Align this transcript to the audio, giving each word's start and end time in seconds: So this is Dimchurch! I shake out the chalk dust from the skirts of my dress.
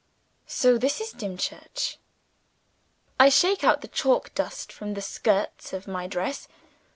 So 0.47 0.79
this 0.79 0.99
is 0.99 1.11
Dimchurch! 1.13 1.97
I 3.19 3.29
shake 3.29 3.63
out 3.63 3.81
the 3.81 3.87
chalk 3.87 4.33
dust 4.33 4.73
from 4.73 4.95
the 4.95 4.99
skirts 5.03 5.73
of 5.73 5.87
my 5.87 6.07
dress. 6.07 6.47